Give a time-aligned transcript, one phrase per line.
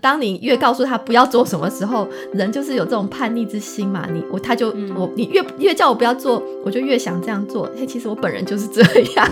[0.00, 4.06] 当你越告诉他不要做什么时候，人就是有这种叛逆之心嘛。
[4.10, 7.68] 你我他就我你越越叫我不要做，我就越想这样做。
[7.76, 8.82] 嘿，其实我本人就是这
[9.16, 9.28] 样。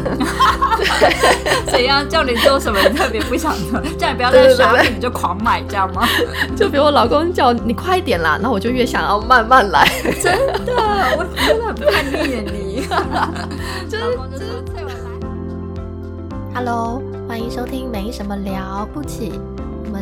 [1.72, 6.06] 怎样叫你做什么，你特别不想做，叫你不要再刷，你就狂买，这样吗？
[6.54, 9.88] 就比如我老公叫你快点啦，然后我就越想要慢慢来。
[10.20, 10.72] 真的，
[11.16, 12.82] 我真的很叛逆耶你。
[13.88, 14.44] 就是就是。
[16.54, 19.40] Hello，欢迎收听没什么了不起。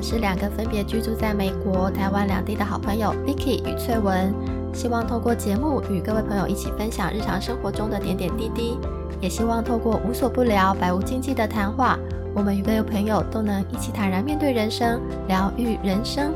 [0.02, 4.32] 是两个分别居住在美国、台湾两地的好朋友，Vicky 与翠文，
[4.72, 8.78] 希望透过节目与各位朋友一起分享日常生活中的点点滴滴，
[9.20, 11.98] 也希望透过无所不聊、百无禁忌的谈话，
[12.34, 16.32] 我们与各位朋友都能一起坦然面对人生，疗愈人生。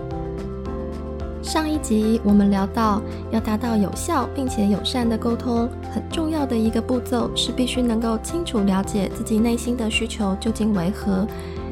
[1.43, 3.01] 上一集我们聊到，
[3.31, 11.27] 要达到有效并且友善的沟通，很重要的一个步骤是必须能够清楚了解自己内心的需求究竟为何。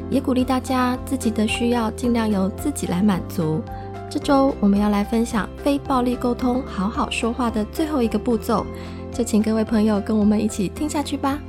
[0.09, 3.61] 也鼓励大家自己的需要尽量由自己来满足。
[4.09, 8.65] 这周我们要来分享非暴力沟通、好好说话的最后一个步骤，
[9.13, 11.39] 就请各位朋友跟我们一起听下去吧。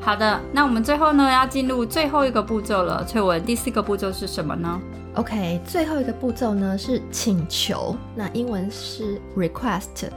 [0.00, 3.04] 好的，那我们最后呢要进入最后一个步骤了。
[3.04, 4.80] 翠文，第四个步骤是什么呢
[5.14, 10.08] ？OK，最后一个步骤呢是请求，那英文是 request。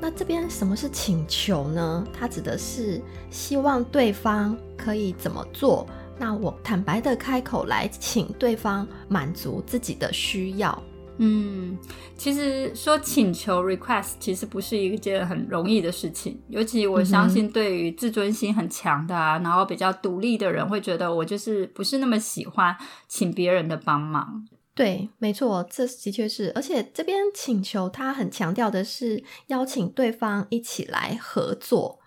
[0.00, 2.04] 那这边什么是请求呢？
[2.12, 3.00] 它指的是
[3.30, 5.86] 希望对方可以怎么做。
[6.18, 10.82] 那我坦白的开口来请对方满足自己的需要。
[11.18, 11.78] 嗯，
[12.14, 22.76] 其实说请求 request 其实不是一件很容易的事情，尤其我相信对于自尊心很强的啊，然后比较独立的人会觉得我就是不是那么喜欢
[23.08, 24.46] 请别人的帮忙。
[24.74, 31.98] 对，没错，这的确是，而且这边请求他很强调的是邀请对方一起来合作。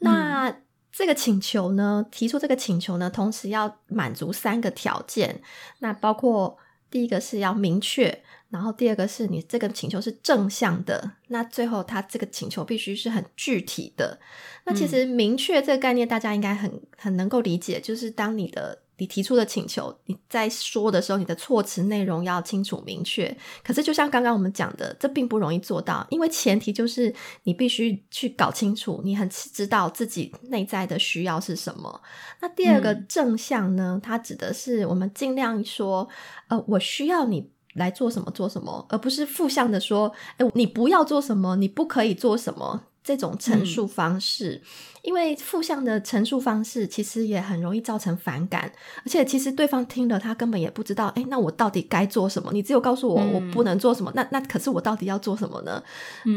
[0.00, 0.54] 那
[0.98, 5.40] 这个请求呢，提出这个请求呢，同时要满足三个条件。
[5.78, 6.58] 那包括
[6.90, 14.18] 第一个是要明确，然后第二个是你这个请求是正向的，那最后他这个请求必须是很具体的。
[14.64, 18.80] 那其实明确这个概念，大家应该很很能够理解，就是当你的。
[18.98, 23.34] 你提出的请求，你在说的时候，你的措辞内容要清楚明确。
[23.64, 27.14] 可是，就像刚刚我们讲的，这并不容易做到，因为前提就是
[27.44, 32.00] 你必须去搞清楚，你很知道自己内在的需要是什么。
[32.40, 34.00] 那第二个正向呢？
[34.02, 36.08] 它指的是我们尽量说，
[36.48, 42.82] 呃，我需要你来做什么做什么，而不是负向的说，哎，你不要做什么，你不可以做什么。
[43.04, 44.60] 这种陈述方式，
[45.02, 48.70] 因为负向的陈述方式其实也很容易造成反感，
[49.04, 52.50] 而且其实对方听了他根本也不知道，哎，那我到底该做什么？
[52.52, 55.82] 你只有告诉我我不能做什么，那那可是我到底要做什么呢？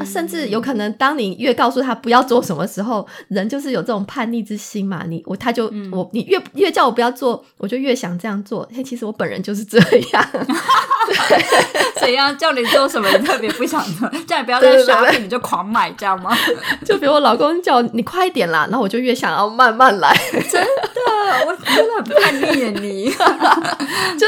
[0.06, 8.68] 甚至有可能，当你越告诉他不要做什么时候，人就是有这种叛逆之心嘛，你我他就我你越越叫我不要做，我就越想这样做。
[8.74, 9.80] 嘿，其实我本人就是这
[10.14, 10.30] 样。
[12.00, 16.36] 怎样叫你做什么，你特别不想做，叫你不要再刷屏，你就狂买，这样吗？
[16.84, 20.16] 就比如我老公叫你快点啦，然后我就越想要慢慢来。
[20.50, 23.14] 真的，我真的很叛逆耶你。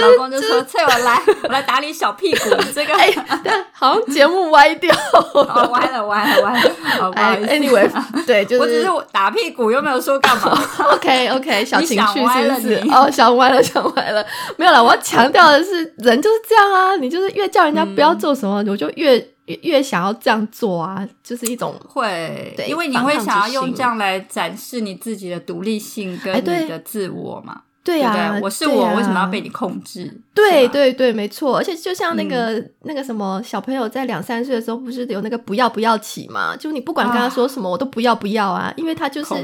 [0.04, 3.14] 老公就说：“翠文来，我来打你小屁股。”这个哎，
[3.72, 4.94] 好像节目歪掉，
[5.72, 6.72] 歪了歪了歪了。
[7.00, 7.48] 好，不好意思。
[7.48, 7.90] Anyway，
[8.26, 10.58] 对，就是我只是打屁股，又没有说干嘛。
[10.92, 12.82] OK OK，小情绪是不是？
[12.92, 14.26] 哦，想歪了，想歪了。
[14.58, 27.62] 没有了，我要强调的是，人就是这样啊，你就是越叫人家不要做什么，我就越越越想要这样做啊，就是一种会，因为你会想要用这样来展示你自己的独立性跟你的自我嘛。
[27.84, 30.22] 对呀，我是我，为什么要被你控制？
[30.34, 31.58] 对对对，没错。
[31.58, 36.56] 而且就像那个那个什么小朋友在两三岁的时候，不是有那个不要不要起嘛？
[36.56, 39.36] 就你不管跟他说什么，我都不要不要啊，因为他就是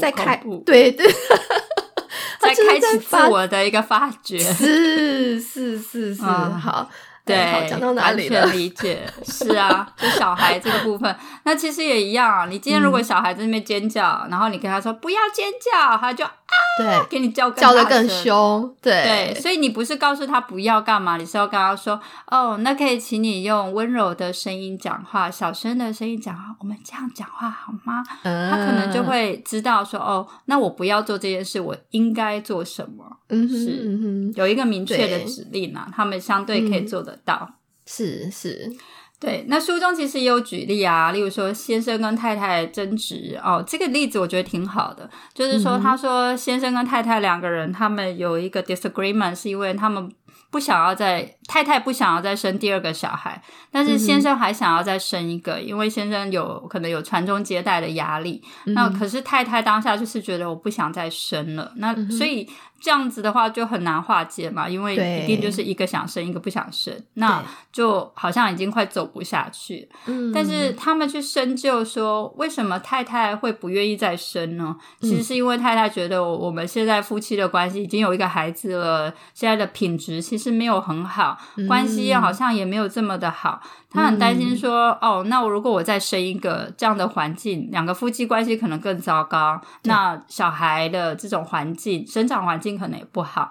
[0.00, 1.04] 在开，对对，
[2.38, 6.88] 在开启自我的一个发掘，是是是是，好。
[7.28, 8.40] 对， 讲到哪里了？
[8.40, 12.46] 完全理解，是啊，就小孩这个部分，那其实也一样啊。
[12.46, 16.32] 你今天如果小孩在那边尖叫，然后你跟他说不要尖叫，他就啊，
[16.78, 19.40] 对，给你叫叫的更凶，对对。
[19.40, 28.02] 所以你不是告诉他不要干嘛，你是要跟他说，哦，那可以请你用温柔的声音讲话，小声的声音讲话，我们这样讲话好吗？
[28.22, 33.04] 他可能就会知道说，哦，那我不要做这件事，我应该做什么？
[33.28, 37.18] 嗯，是有一个明确的指令啊，他们相对可以做得。
[37.24, 37.50] 到
[37.84, 38.70] 是是，
[39.20, 39.44] 对。
[39.48, 45.08] 那书中其实也有举例啊，例如说先生跟太太争执哦，这个例子我觉得挺好的。
[45.34, 50.10] 就是说，他说先生跟太太两个人他们有一个 disagreement，是因为他们
[50.50, 53.42] 不想要再太太不想要再生第二个小孩，
[53.72, 58.40] 但是先生还想要再生一个，因为先生有可能有传宗接代的压力。
[58.66, 62.48] 那可是太太当下就是觉得我不想再生了，那所以。
[62.80, 67.42] 这样子的话就很难化解嘛，因为一定就是一个想生，一个不想生，那
[67.72, 69.88] 就好像已经快走不下去。
[70.06, 74.76] 嗯，但是他们去深究说，为什么太太会不愿意再生呢？
[75.00, 81.36] 其实是因为太太觉得我们现在夫妻的关系已经有一个孩子了，现在的品质其实没有很好，
[81.66, 83.60] 关系好像也没有这么的好。
[83.90, 89.60] 他很担心说，哦，那我如果我再生一个这样的环境，两个夫妻关系可能更糟糕。
[89.84, 93.50] 那小孩的这种环境，生长环境可能也不好。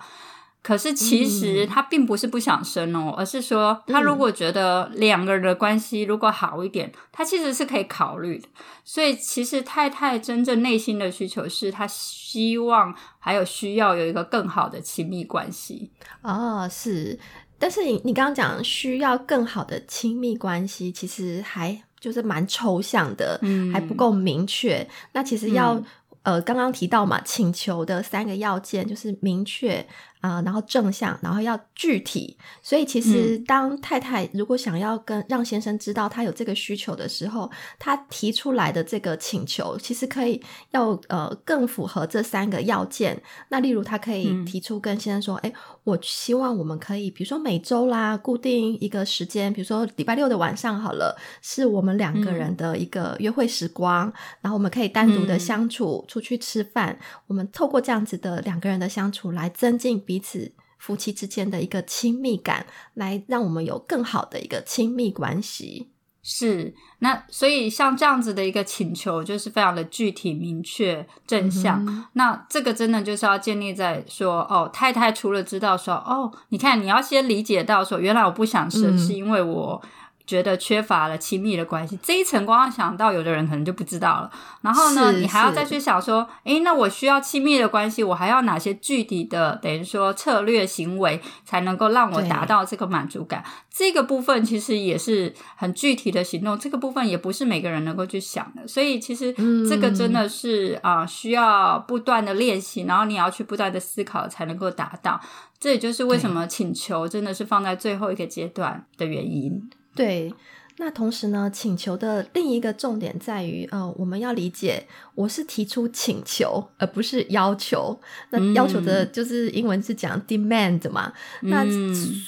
[0.63, 8.49] 可是其实他并不是不想生哦，而是说他如果觉得两个人的关系如果好一点，他其实是可以考虑的。
[8.83, 15.89] 所以其实太太真正内心的需求是，他希望还有需要有一个更好的亲密关系。
[16.21, 17.17] 哦，是。
[17.59, 23.39] 但是你你刚刚讲需要更好的亲密关系，其实还就是蛮抽象的，
[23.73, 24.87] 还不够明确。
[25.13, 25.81] 那其实要
[26.23, 29.85] 呃刚刚提到嘛，请求的三个要件就是明确。
[30.19, 40.41] 啊，然后正向，然后要具体，所以其实当太太如果想要跟让先生知道他有这个需求的时候，他提出来的这个请求，其实可以
[40.71, 43.21] 要呃更符合这三个要件。
[43.49, 45.53] 那例如，他可以提出跟先生说：“哎，
[45.83, 54.11] 我希望我们可以，比如说每周啦，固定一个时间，比如说礼拜六的晚上好了，是我们两个人的一个约会时光，
[54.41, 56.97] 然后我们可以单独的相处，出去吃饭，
[57.27, 65.91] 我们透过这样子的两个人的相处来增进。”彼此夫妻之间的一个亲密感，来让我们有更好的一个亲密关系。
[66.23, 72.05] 是，那所以像这样子的一个请求，就是非常的具体、明确、正向。
[72.13, 79.81] 那这个真的就是要建立在说，哦，太太除了知道说，哦，你看，你要先理解到说，原来我不想生，是因为我。
[80.27, 84.29] 觉得缺乏了亲密的关系，这一层光想到，有的人可能就不知道了。
[84.61, 93.41] 然后呢，你还要再去想说，诶，那我需要亲密的关系，我还要哪些具体的，等于说策略行为，才能够让我达到这个满足感？
[93.71, 98.67] 这个部分其实也是很具体的行动，这个部分也不是每个人能够去想的。
[98.67, 99.31] 所以其实
[99.69, 105.21] 这个真的是啊，需要不断的练习，然后你要去不断的思考，才能够达到。
[105.59, 109.69] 这也就是为什么请求真的是放在最后一个阶段的原因。
[109.97, 110.31] 对，
[110.77, 117.99] 那同时呢，请求的另一个重点在于，呃，我们要理解，我是提出请求，而不是要求。
[118.29, 121.11] 那要求的就是英文是讲 demand 嘛。
[121.41, 121.65] 那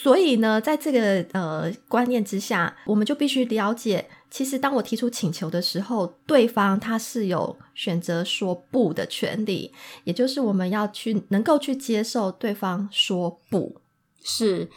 [0.02, 9.72] 所以呢，在这个呃观念之下，我们就必须了解，其实当我提出请求的时候，对方他是有选择说不的权利，
[10.06, 13.80] 也就是我们要去能够去接受对方说不
[14.24, 14.68] 是。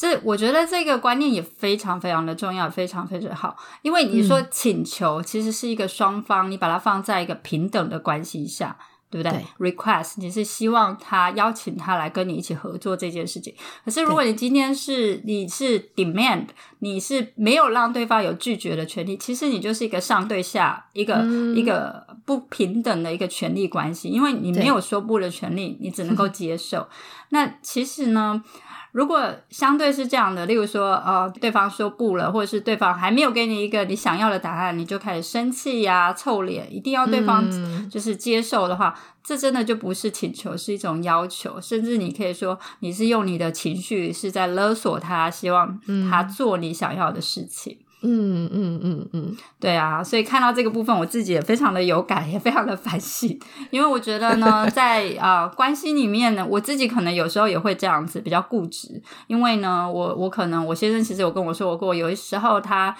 [0.00, 3.54] 这我觉得这个观念也非常非常的重要，非常非常好。
[3.82, 8.78] 因为你说请求其实是一个双方，你把它放在一个平等的关系下，
[9.10, 13.54] 对不对？Request 你是希望他邀请他来跟你一起合作这件事情。
[13.84, 16.46] 可是如果你今天是你是 demand，
[16.78, 21.22] 你是没有让对方有拒绝的权利，其实你就是一个上对下一个
[21.54, 26.88] 一个不平等的一个权利关系，因为你没有说不的权利，你只能够 接受。
[27.28, 28.42] 那其实呢？
[28.92, 37.48] 如果相对是这样的，例如说，呃，对方说不了，或者是对方还没有给你一个你想要的答案，你就开始生气呀、臭脸，一定要对方
[37.88, 47.78] 就是接受的话，这真的就不是请求，是一种要求，甚至你可以说你是用你的情绪是在勒索他，希望他做你想要的事情。
[47.80, 53.38] 嗯嗯嗯嗯嗯，对啊，所以看到这个部分，我自己也非常的有感，也非常的反省，
[53.70, 62.96] 因为我觉得呢，在啊关系里面呢，我自己可能有时候也会这样子比较固执，因为呢，我我可能我先生其实有跟我说过，有的时候他。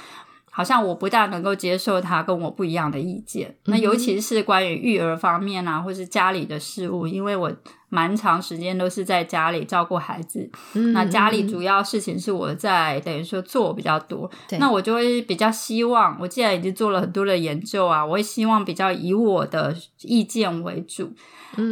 [0.60, 7.50] 好像我不大能够接受他跟我不一样的意见，那尤其是关于育儿方面啊，或是家里的事务，因为我
[7.88, 10.50] 蛮长时间都是在家里照顾孩子，
[10.92, 21.10] 那家里主要事情是我在等于说做比较多，那我就会比较希望，我既然已经做了很多的研究啊，我会希望比较以我的意见为主，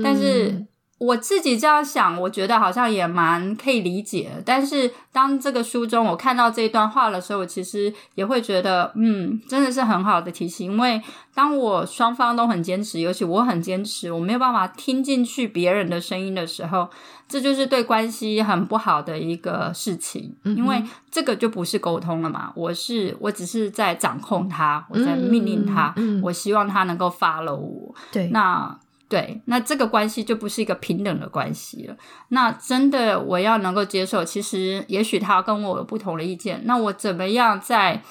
[0.03, 0.65] 但是。
[0.99, 4.31] 我自己这样想，我觉得好像也蛮可以理解。
[4.45, 10.73] 但是当这个书中我看到这一段话的时候，我其实也会觉得，嗯，真的是很好的提醒。
[10.73, 11.01] 因为
[11.33, 16.89] 当我双方都很坚持，尤其我很坚持，我没有办法听进去别人的声音的时候，
[17.29, 20.35] 这就是对关系很不好的一个事情。
[20.43, 27.95] 因为这个就不是沟通了嘛，我是我只是在掌控他，我在命令他，我希望他能够 follow 我。
[28.11, 28.77] 对，那。
[29.09, 31.97] 对，那这个关系就不是一个平等的关系了。
[32.29, 38.03] 那真的我要能够接受，其实也许他跟我有不同的意见，那我怎么样在？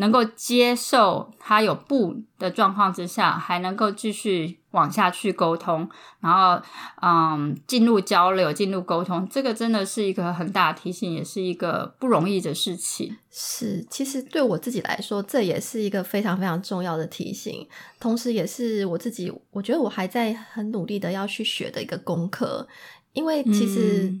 [0.00, 5.86] 能够接受他有不的状况之下，还能够继续往下去沟通，
[6.20, 6.60] 然后
[7.02, 13.14] 嗯，进入交流，进入沟通，这个真的是一个很大的提醒，也是一个不容易的事情。
[13.30, 17.68] 是，其实对我自己来说，这也是一个非常非常重要的提醒，
[18.00, 22.66] 同时也是我自己，我觉得我还在很努力的要去学的一个功课，
[23.12, 24.14] 因为其实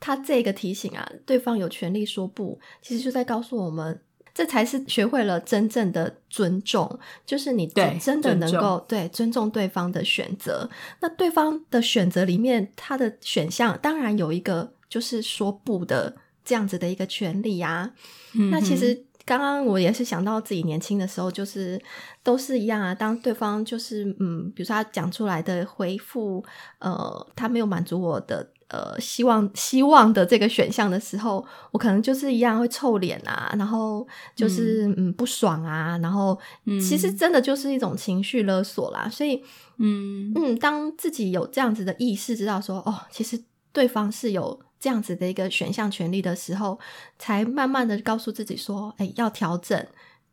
[0.00, 4.00] 他这个提醒啊，对方有权利说不，其实就在告诉我们。
[4.36, 7.66] 这才是学会了真正的尊重，就是你
[7.98, 10.68] 真的能够对尊重对方的选择。
[11.00, 16.14] 那对方的选择里面，他的选项当然有一个就是说不的
[16.44, 17.94] 这样子的一个权利呀。
[18.52, 21.78] 那其实刚刚我也是想到自己年轻的时候，就是
[22.22, 22.94] 都是一样啊。
[22.94, 26.42] 当对方就是嗯，比如说他讲出来的回复，
[26.78, 28.52] 呃，他没有满足我的。
[28.68, 34.04] 呃，希望希望的这个选项的时候，我可能就是一样会臭脸啊，然后
[34.34, 39.08] 就是嗯不爽啊，然后其实真的就是一种情绪勒索啦。
[39.08, 39.40] 所以
[39.78, 43.40] 嗯嗯，当自己有这样子的意识，知道说哦，其实
[43.72, 46.78] 对方是有这样子的一个选项权利的时候，
[47.18, 49.86] 才慢慢的告诉自己说，哎，要调整。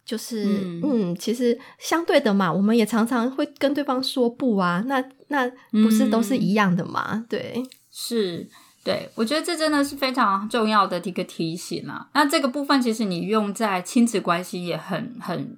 [0.06, 0.44] 就是
[0.84, 7.26] 嗯，其实相对的嘛，我们也常常会跟对方说不啊，那那不是都是一样的嘛？
[7.30, 7.64] 对。
[7.90, 8.46] 是，
[8.84, 12.10] 对我觉得这真的是非常重要的一个提醒啊。
[12.14, 15.58] 那这个部分其实你用在亲子关系也很很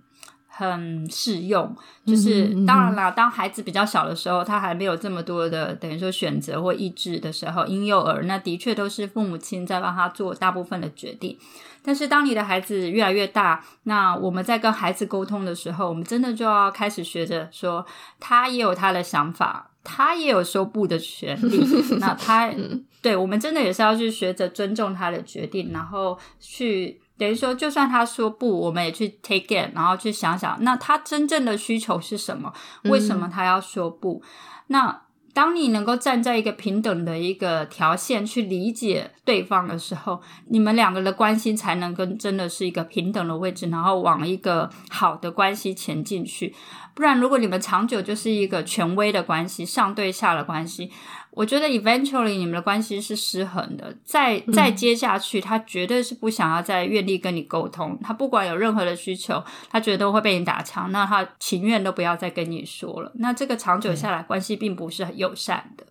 [0.56, 1.76] 很适用。
[2.06, 11.38] 就是当然啦，当孩子比较小的时候，他还没有这么多的等于说选择或意志的时候，婴幼儿那的确都是父母亲在帮他做大部分的决定。
[11.84, 17.86] 但是当你的孩子越来越大，那我们在跟孩子沟通的时候，我们真的就要开始学着说，
[18.20, 19.70] 他也有他的想法。
[19.88, 21.64] 他也有说不的权利，
[22.00, 22.52] 那他
[23.04, 32.54] 对我们真的也是要去学着尊重他的决定，然后去等于说，就算他说不，我们也去 take it，然后去想想，那他真正的需求是什么？
[32.84, 34.22] 为什么他要说不？
[34.68, 35.02] 那。
[35.36, 46.56] 当你能够站在一个平等的一个条线去理解对方的时候，你们两个的关系才能跟真的是一个平等的位置，然后往一个好的关系前进去。
[46.94, 50.90] 不然，如果你们长久就是一个权威的关系，上对下的关系。
[51.36, 58.00] 我觉得 eventually 你们的关系是失衡的，再再接下去，他绝对是不想要再愿意跟你沟通。
[58.02, 63.12] 他不管有任何的需求，他觉得都会被你打枪，那他情愿都不要再跟你说了。
[63.16, 65.86] 那这个长久下来，关系并不是很友善的。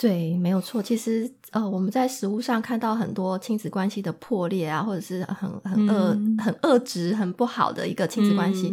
[0.00, 0.82] 对，没有错。
[0.82, 8.72] 其实，呃，我们在食物上看到很多亲子关系的破裂啊，或者是很很恶、很恶质、很不好的一个亲子关系，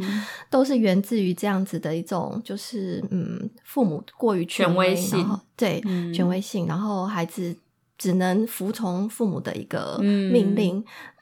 [0.50, 5.82] 都是源自于这样子的一种，就是嗯，父母过于权威性，对，
[6.14, 7.54] 权威性，然后孩子
[7.98, 10.82] 只能服从父母的一个命令，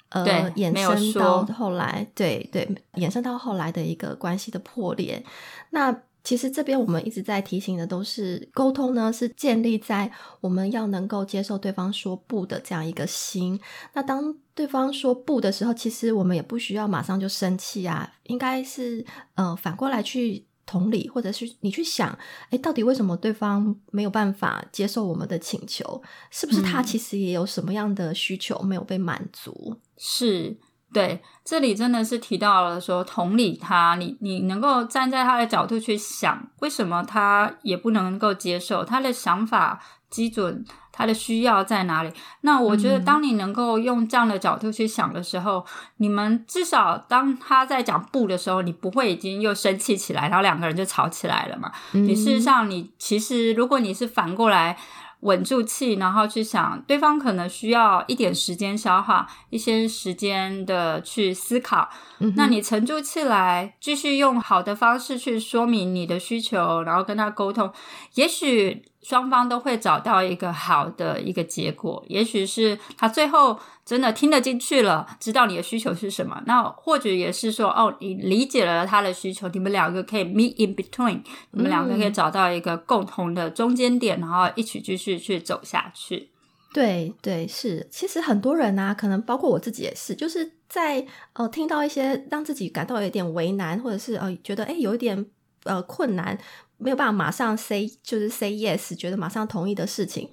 [0.10, 5.26] 呃，衍生到后来，对对，衍生到后来的一个关系的破裂，
[5.72, 5.98] 那。
[6.26, 13.58] 其实这边我们一直在提醒的都是沟通呢，是建立在我们要能够接受对方说不的这样一个心。
[13.94, 19.06] 那当对方说不的时候，其实我们也不需要马上就生气啊，应该是
[19.36, 22.18] 呃反过来去同理，或者是你去想，
[22.50, 26.02] 哎，到底为什么对方没有办法接受我们的请求？
[26.32, 29.76] 是不是他其实也有什么样的需求没有被满足？
[29.96, 30.58] 是。
[30.96, 39.78] 对，这里真的是提到了说同理他，你你能够站在他的角度去想，为什么他也不能够接受他的想法
[40.10, 42.10] 基准，他的需要在哪里？
[42.42, 45.66] 那我觉得，当你能够用这样的角度去想的时候，
[45.98, 51.70] 你们至少当他在讲不的时候，你不会已经又生气起来，然后两个人就吵起来了嘛？
[51.92, 54.78] 你事实上，你其实如果你是反过来。
[55.26, 61.90] 稳住气，然后去想对方可能需要一点时间消化，一些时间的去思考。
[62.36, 67.72] 那你沉住气来，继续用好的方式去说明你的需求，然后跟他沟通，
[68.14, 68.86] 也许。
[69.06, 76.42] 双方都会找到一个好的一个结果，也许是他最后真的听得进去了，知道你的需求是什么。
[76.48, 81.22] 那或者也是说，哦，你理解了他的需求，你们两个可以 meet in between，
[81.52, 86.32] 你们两个可以找到一个共同的中间点，然后一起继续去走下去。
[86.74, 87.88] 对对，是。
[87.92, 95.28] 其实很多人啊，可能包括我自己也是，就是在呃听到一些让自己感到有点为难，或者是呃觉得哎有一点
[95.66, 96.36] 呃困难。
[96.78, 100.30] 没有办法马上 say 就是 say yes，觉得马上同意的事情，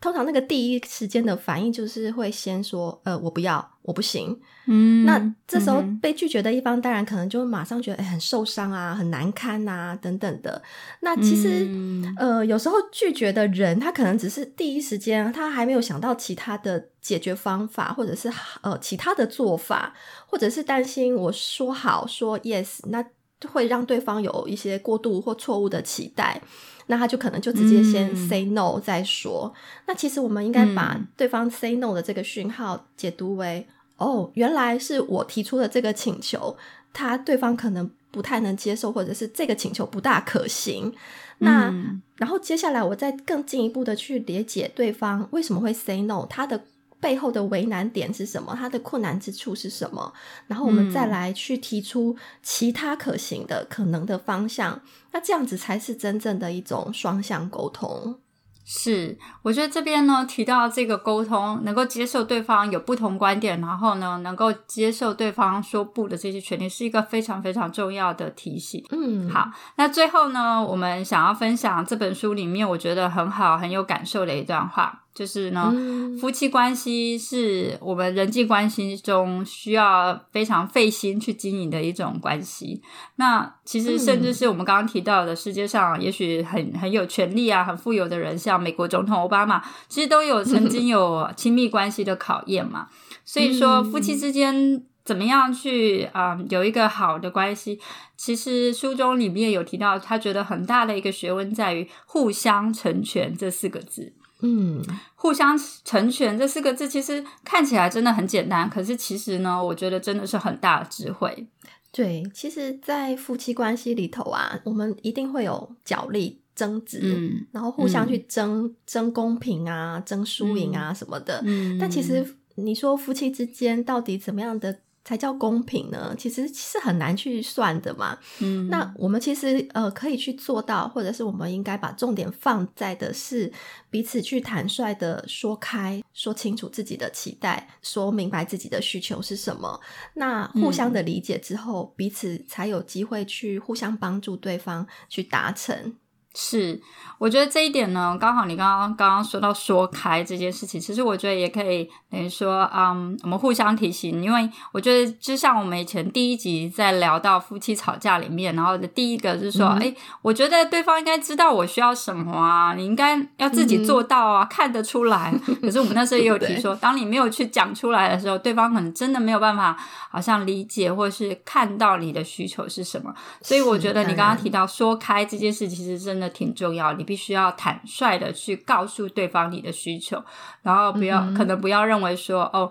[0.00, 4.40] 通常那个第一时间的反应就是会先说，呃，我不要，我不行。
[4.66, 10.62] 嗯，那这时候被拒绝的一方，当然可能就马上觉得，哎，很受伤啊，很难堪啊，等等的。
[11.00, 11.68] 那其实，
[12.16, 19.92] 呃，有时候拒绝的人，他可能只是第一时间，他还没有想到其他的解决方法，或者是呃其他的做法，
[20.26, 23.04] 或者是担心我说好说 yes，那
[23.46, 26.40] 会让对方有一些过度或错误的期待。
[26.86, 29.52] 那他就可能就直接先 say no 再说。
[29.86, 36.56] 那其实我们应该把对方 say no 的这个讯号解读为：哦，原来是我提出的这个请求，
[36.92, 40.92] 他对方可能不太能接受，或者是这个请求不大可行。
[41.38, 41.72] 那
[42.16, 46.64] 然后接下来我再更进一步的去理解对方为什么会 say no，他的。
[47.04, 48.56] 背后的为难点是什么？
[48.58, 50.10] 它的困难之处是什么？
[50.46, 54.80] 然后我们再来去提出其他可行的、可能的方向。
[55.12, 58.18] 那这样子才是真正的一种双向沟通。
[58.64, 68.82] 是，我觉得这边呢提到这个沟通，能够接受对方有不同观点，然后呢能够接受对方说不的这些权利，是一个非常非常重要的提醒。
[68.90, 75.03] 嗯，好，那最后呢，我们想要分享这本书里面我觉得很好、很有感受的一段话。
[75.14, 75.72] 就是呢，
[76.20, 82.82] 夫妻关系是我们人际关系中需要非常费心去经营的一种关系。
[83.14, 92.88] 那其实甚至是我们刚刚提到的，世界上也许很很有权力啊、很富有的人，像美国总统奥巴马，其实都有曾经有亲密关系的考验嘛。
[93.24, 97.78] 所以说，夫妻之间怎么样去啊有一个好的关系？
[98.16, 104.12] 其实书中里面有提到，他觉得很大的一个学问在于互相成全这四个字。
[104.44, 104.84] 嗯，
[105.14, 111.46] 互相成全这四个字，其实看起来真的很简单，可是其实呢，我觉得真的是很大的智慧。
[111.90, 121.40] 对，其实，在夫妻关系里头啊，我们一定会有角力、争执，嗯，然后互相去争争公平啊、争输赢啊什么的。
[121.46, 124.80] 嗯，但其实你说夫妻之间到底怎么样的？
[125.04, 126.14] 才叫公平呢？
[126.18, 128.18] 其实是很难去算的嘛。
[128.40, 133.52] 嗯，那我们其实呃可以去做到，或者是我们应该把重点放在的是
[133.90, 139.78] 彼此去坦率的说开，说清楚自己的期待，说明白自己的需求是什么。
[140.14, 145.94] 那互相的理解之后，彼此才有机会去互相帮助对方去达成。
[146.36, 146.80] 是，
[147.18, 165.32] 我觉得这一点呢，刚好你刚刚刚刚说到说开这件事情，其实我觉得也可以等于说，嗯，我们互相提醒，因为我觉得就像我们以前第一集在聊到夫妻吵架里面，然后的第一个是说，哎，我觉得对方应该知道我需要什么啊，你应该要自己做到啊，看得出来。
[165.62, 169.76] 可是我们那时候也有提 说，当你没有去讲出来的时候，对方可能真的没有办法，
[170.10, 173.14] 好像理解或是看到你的需求是什么。
[173.40, 176.23] 所以我觉得你刚刚提到说开这件事，其实真的。
[176.30, 180.22] 挺重要，你必须要坦率的去告诉对方你的需求，
[180.62, 182.70] 然后不要可能不要认为说哦，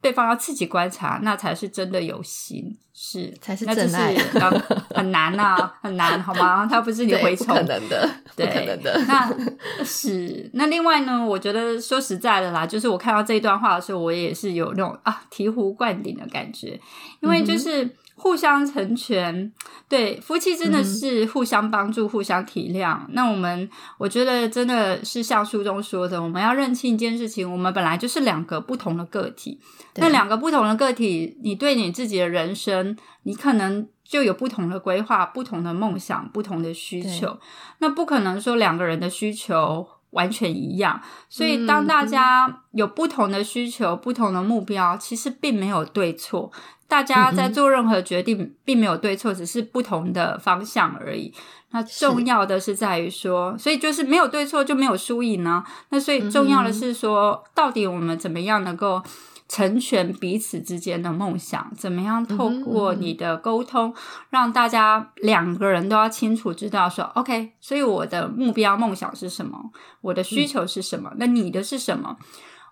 [0.00, 4.14] 对方要自己观察，那才是真的有心，是才是真爱，
[4.94, 6.66] 很难呐，很难，好吗？
[6.70, 9.00] 他不是你蛔虫，不可能的，对可能的。
[9.06, 11.24] 那是那另外呢？
[11.24, 16.80] 我觉得说实在的啦，就是我看到这一段话的时候，我也是有那种啊醍醐灌顶的感觉，
[17.20, 17.96] 因为就是。
[18.18, 19.52] 互相成全，
[19.88, 22.98] 对夫妻真的是互相帮助、互相体谅。
[23.10, 29.60] 那我们我觉得真的是像书中说的，我们要认清一件事情：我们本来就是两个不同的个体。
[29.94, 37.38] 那两个不同的个体，你对你自己的人生，你可能就有不同的规划、不同的梦想、不同的需求。
[37.78, 41.00] 那不可能说两个人的需求完全一样。
[41.28, 46.50] 所以，当大家有不同的需求、不同的目标，其实并没有对错。
[46.86, 51.32] 大家在做任何决定，并没有对错，只是不同的方向而已。
[51.70, 55.62] 那重要的是在于说，所以就是没有对错，就没有输赢呢。
[55.90, 59.02] 那所以重要的是说，到底我们怎么样能够
[59.48, 61.72] 成全彼此之间的梦想？
[61.76, 63.94] 怎么样透过你的沟通，
[64.30, 69.58] 让大家两个人都要清楚知道说，OK，所以我的目标梦想是什么？
[70.02, 71.12] 我的需求是什么？
[71.16, 72.16] 那你的是什么？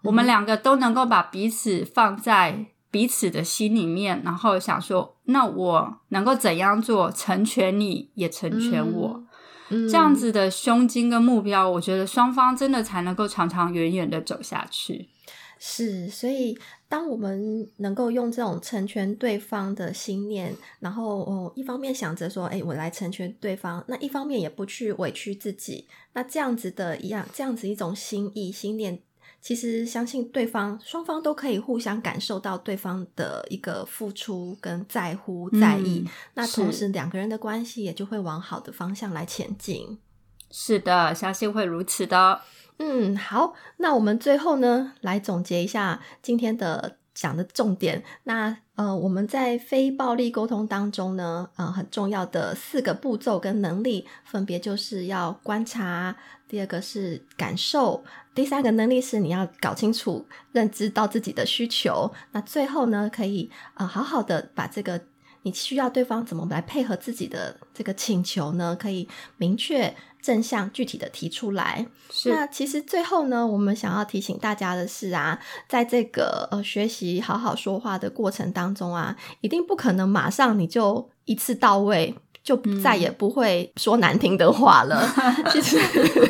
[0.03, 2.67] 我们两个都能够把彼此放在。
[2.89, 9.23] 彼此的心里面，然后想说，那我能够怎样做成全你，也成全我，
[9.69, 15.11] 这样子的胸襟跟目标，我觉得双方真的才能够长长远远的走下去。
[15.59, 16.57] 是，所以
[16.89, 29.01] 当我们能够用这种成全对方的心念，然后哦，一方面想着说，哎，我来成全对方，那一方面也不去委屈自己，那这样子的一样，这样子一种心意心念。
[29.41, 39.99] 其实相信对方，双方都可以互相感受到对方的一个付出跟在乎在意，那同时两个人的关系也就会往好的方向来前进。
[40.51, 42.41] 是的，相信会如此的。
[42.79, 48.05] 嗯，好，那我们最后呢，来总结一下今天的讲的重点。
[48.25, 56.15] 那呃，我们在非暴力沟通当中呢，呃，很重要的四个步骤跟能力，分别就是要观察，
[56.47, 62.13] 第二个是感受，第三个能力是你要搞清楚、认知到自己的需求。
[62.33, 65.01] 那最后呢，可以呃，好好的把这个。
[65.43, 68.75] 你需要对方怎么来配合自己的这个请求呢？
[68.75, 69.95] 可以明确、
[70.27, 71.87] 正向、具体的提出来。
[72.25, 82.13] 那其实最后呢，我们想要提醒大家的是啊，在这个呃学习好好说话的过程当中啊，一定不可能马上你就一次到位。
[82.47, 85.05] 就再也不会说难听的话了。
[85.51, 85.77] 其实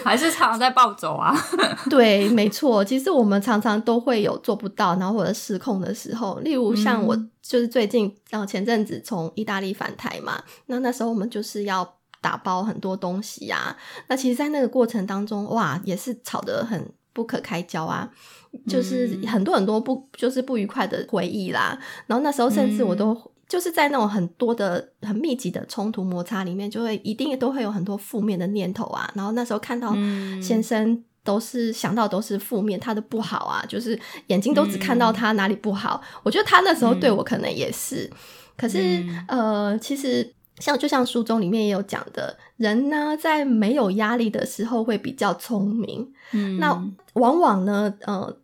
[0.03, 1.37] 还是常常在暴走啊。
[1.91, 2.83] 对，没错。
[2.83, 6.39] 其实我们常常都会有做不到，然后或者失控的时候。
[6.39, 11.87] 例如像我，就是最近，然后前阵子从意大利返台嘛，那那时候我们就是要
[12.20, 13.76] 打包很多东西啊。
[14.09, 18.11] 那其实，在那个过程当中，哇，也是吵得很不可开交啊，
[18.68, 21.79] 就是很多很多不就是不愉快的回忆啦。
[22.07, 23.16] 然后那时候，甚至我都。
[23.48, 29.09] 就是在那种很多的、很密集的冲突摩擦里面，就会一定都会有很多负面的念头啊。
[29.14, 29.94] 然后那时候看到
[30.42, 36.02] 先生都是想到都是负面，他的不好啊，就是眼睛都只看到他哪里不好。
[36.24, 38.11] 我觉得他那时候对我可能也是。
[38.57, 46.12] 可是呃，其实像就像书中里面也有讲的，人呢在没有压力的时候会比较聪明。
[46.33, 46.73] 嗯，那
[47.14, 48.37] 往往呢，呃。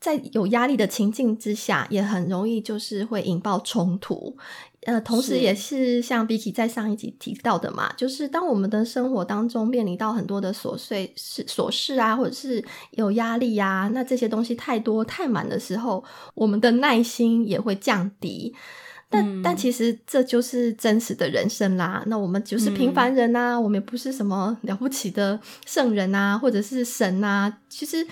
[0.00, 4.36] 在有压力的情境之下，也很容易就是会引爆冲突。
[4.82, 16.04] 呃，同时也是像 Vicky 在上一集提到的嘛，就是当我们的生活当中面临到很多的琐碎事、琐事啊，或者是有压力呀，那这些东西太多太满的时候，
[16.34, 18.54] 我们的耐心也会降低。
[19.10, 22.02] 但但其实这就是真实的人生啦。
[22.06, 27.58] 那我们就是平凡人呐，我们也不是什么了不起的圣人啊，或者是神啊。
[27.68, 28.06] 其实，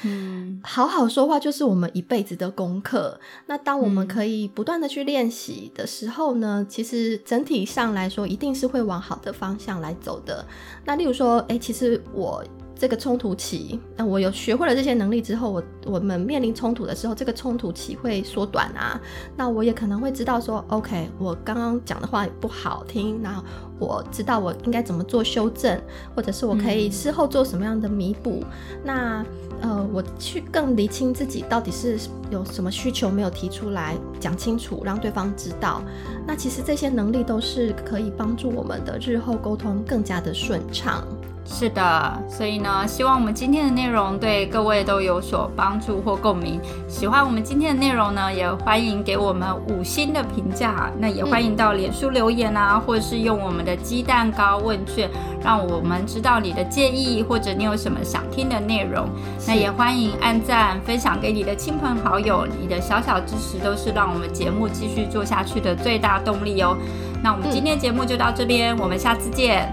[0.63, 3.19] 好好说话就是我们一辈子的功课。
[3.47, 10.45] 那当我们可以不断的去练习的时候呢，其实整体上来说，一定是会往好的方向来走的。
[10.85, 12.45] 那例如说，哎，其实我。
[12.79, 19.01] 这个冲突期，那我有学会了这些能力之后，我我们面临冲突的时候，这个冲突期会缩短啊。
[19.35, 23.43] 那我也可能会知道说，OK，我刚刚讲的话不好听，那
[23.79, 25.81] 我知道我应该怎么做修正，
[26.15, 28.45] 或者是我可以事后做什么样的弥补。
[28.85, 29.25] 那
[29.63, 31.99] 呃，我去更理清自己到底是
[32.31, 35.81] 有什么需求没有提出来，讲清楚，让对方知道。
[36.27, 41.03] 那其实这些能力都是可以帮助我们的日后沟通更加的顺畅。
[41.49, 46.61] 是的，所以呢，希望我们今天的内容对各位都有所帮助或共鸣。
[46.87, 50.91] 喜欢我们今天的内容呢，也欢迎给我们五星的评价。
[50.99, 55.09] 那也欢迎到脸书留言啊，或者是用我们的鸡蛋糕问卷，
[55.43, 59.09] 让我们知道你的建议或者你有什么想听的内容。
[59.47, 66.77] 那也欢迎按赞、分享给你的亲朋好友，你的小小支持都是让我们节目继续做下去的最大动力哦。
[67.23, 69.73] 那我们今天节目就到这边，我们下次见。